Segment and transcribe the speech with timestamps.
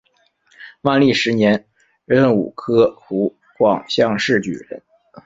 [0.81, 1.67] 万历十年
[2.07, 4.81] 壬午科湖广乡试举人。